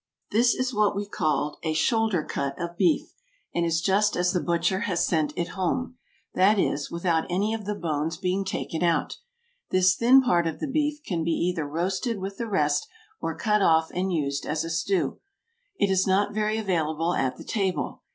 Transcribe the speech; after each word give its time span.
This 0.31 0.55
is 0.55 0.73
what 0.73 0.97
is 0.99 1.07
called 1.09 1.57
a 1.61 1.73
shoulder 1.73 2.23
cut 2.23 2.59
of 2.59 2.75
beef, 2.75 3.13
and 3.53 3.63
is 3.67 3.79
just 3.83 4.15
as 4.17 4.33
the 4.33 4.39
butcher 4.41 4.79
has 4.89 5.05
sent 5.05 5.31
it 5.37 5.49
home, 5.49 5.95
that 6.33 6.57
is, 6.57 6.89
without 6.89 7.27
any 7.29 7.53
of 7.53 7.65
the 7.65 7.75
bones 7.75 8.17
being 8.17 8.43
taken 8.43 8.81
out. 8.81 9.17
This 9.69 9.95
thin 9.95 10.23
part 10.23 10.47
of 10.47 10.59
the 10.59 10.65
beef 10.65 11.03
can 11.03 11.23
be 11.23 11.29
either 11.53 11.67
roasted 11.67 12.17
with 12.17 12.37
the 12.39 12.47
rest 12.47 12.87
or 13.21 13.37
cut 13.37 13.61
off 13.61 13.91
and 13.93 14.11
used 14.11 14.43
as 14.47 14.63
a 14.63 14.71
stew. 14.71 15.19
It 15.77 15.91
is 15.91 16.07
not 16.07 16.33
very 16.33 16.57
available 16.57 17.13
at 17.13 17.37
the 17.37 17.43
table. 17.43 18.01